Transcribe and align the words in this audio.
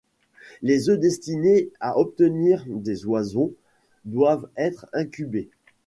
Les 0.63 0.89
œufs 0.89 0.97
destinés 0.97 1.69
à 1.79 1.99
obtenir 1.99 2.65
des 2.67 3.05
oisons 3.05 3.53
doivent 4.03 4.49
être 4.57 4.89
incubés. 4.93 5.51